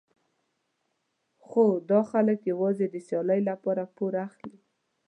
[1.45, 4.57] خو دا خلک یوازې د سیالۍ لپاره پور اخلي.